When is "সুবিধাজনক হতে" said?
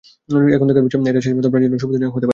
1.83-2.15